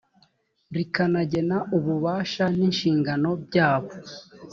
rikanagena 0.75 1.57
ububasha 1.77 2.43
n 2.55 2.57
inshingano 2.67 3.29
byabo 3.45 3.91